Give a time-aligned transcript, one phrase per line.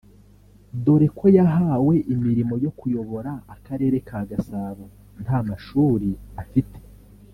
[0.83, 4.83] dore ko yahawe imirimo yo kuyobora akarere ka Gasabo
[5.23, 6.09] nta mashuri
[6.41, 6.77] afite